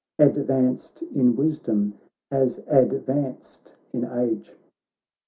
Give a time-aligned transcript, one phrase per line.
[0.17, 1.93] Advanced in wisdom,
[2.31, 4.51] as advanced in age.